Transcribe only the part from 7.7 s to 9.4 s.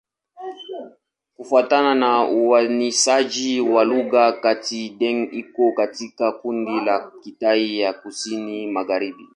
ya Kusini-Magharibi.